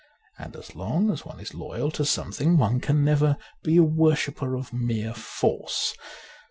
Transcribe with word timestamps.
And 0.39 0.55
as 0.55 0.75
long 0.75 1.11
as 1.11 1.27
one 1.27 1.39
is 1.39 1.53
loyal 1.53 1.91
to 1.91 2.05
something 2.05 2.57
one 2.57 2.79
can 2.79 3.05
never 3.05 3.37
be 3.61 3.77
a 3.77 3.83
worshipper 3.83 4.55
of 4.55 4.73
mere 4.73 5.13
force. 5.13 5.93